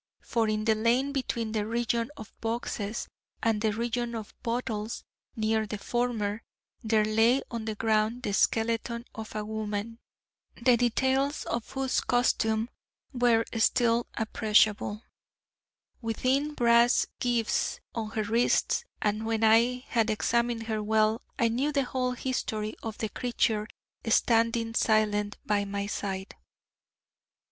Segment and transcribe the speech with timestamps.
[0.23, 3.07] For in the lane between the region of boxes
[3.43, 5.03] and the region of bottles,
[5.35, 6.41] near the former,
[6.83, 9.99] there lay on the ground the skeleton of a woman,
[10.59, 12.67] the details of whose costume
[13.13, 15.03] were still appreciable,
[16.01, 21.47] with thin brass gyves on her wrists: and when I had examined her well, I
[21.47, 23.67] knew the whole history of the creature
[24.07, 26.33] standing silent by my side.